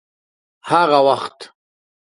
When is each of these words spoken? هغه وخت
هغه 0.69 0.99
وخت 1.07 1.37